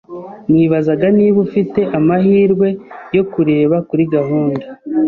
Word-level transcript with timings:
Nibazaga 0.51 1.07
niba 1.17 1.37
ufite 1.45 1.79
amahirwe 1.97 2.67
yo 3.15 3.23
kureba 3.31 3.75
kuri 3.87 4.03
gahunda. 4.13 4.65